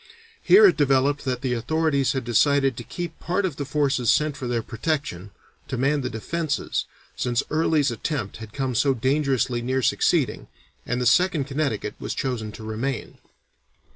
[0.41, 4.35] Here it developed that the authorities had decided to keep part of the forces sent
[4.35, 5.29] for their protection,
[5.67, 6.85] to man the defences,
[7.15, 10.47] since Early's attempt had come so dangerously near succeeding,
[10.87, 13.19] and the Second Connecticut was chosen to remain.